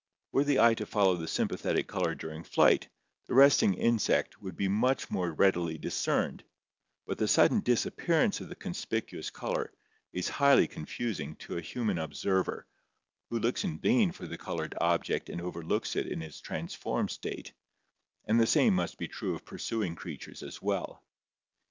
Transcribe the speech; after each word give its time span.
Were 0.31 0.43
the 0.43 0.59
eye 0.59 0.73
to 0.73 0.87
follow 0.87 1.15
the 1.15 1.27
sympathetic 1.27 1.87
color 1.87 2.15
during 2.15 2.43
flight, 2.43 2.89
the 3.27 3.35
resting 3.35 3.75
insect 3.75 4.41
would 4.41 4.57
be 4.57 4.67
much 4.67 5.11
more 5.11 5.29
readily 5.31 5.77
discerned, 5.77 6.43
but 7.05 7.19
the 7.19 7.27
sudden 7.27 7.59
disappear 7.59 8.19
ance 8.23 8.41
of 8.41 8.49
the 8.49 8.55
conspicuous 8.55 9.29
color 9.29 9.71
is 10.11 10.27
highly 10.27 10.67
confusing 10.67 11.35
to 11.35 11.55
a 11.55 11.61
human 11.61 11.99
ob 11.99 12.13
238 12.13 12.31
ORGANIC 12.31 12.65
EVOLUTION 12.65 12.65
server, 12.65 12.67
who 13.29 13.47
looks 13.47 13.63
in 13.63 13.77
vain 13.79 14.11
for 14.11 14.25
the 14.25 14.39
colored 14.43 14.75
object 14.81 15.29
and 15.29 15.39
overlooks 15.39 15.95
it 15.95 16.07
in 16.07 16.23
its 16.23 16.41
transformed 16.41 17.11
state, 17.11 17.53
and 18.25 18.39
the 18.39 18.47
same 18.47 18.73
must 18.73 18.97
be 18.97 19.07
true 19.07 19.35
of 19.35 19.45
pursuing 19.45 19.95
creatures 19.95 20.41
as 20.41 20.59
well. 20.59 21.03